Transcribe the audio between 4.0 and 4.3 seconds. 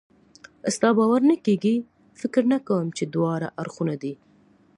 دې.